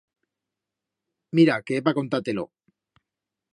Mira, 1.35 1.57
que 1.65 1.73
é 1.79 1.85
pa 1.85 1.97
contar-te-lo. 1.99 2.45